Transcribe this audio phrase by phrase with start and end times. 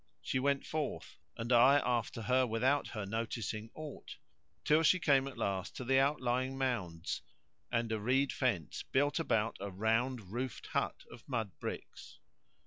[0.23, 4.17] She went forth (and I after her without her noticing aught)
[4.65, 7.21] till she came at last to the outlying mounds[FN#120]
[7.71, 12.17] and a reed fence built about a round roofed hut of mud bricks.